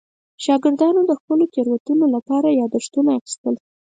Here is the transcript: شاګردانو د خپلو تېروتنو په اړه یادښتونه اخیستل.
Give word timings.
شاګردانو 0.43 1.01
د 1.05 1.11
خپلو 1.19 1.43
تېروتنو 1.53 2.05
په 2.27 2.31
اړه 2.39 2.49
یادښتونه 2.59 3.11
اخیستل. 3.19 3.55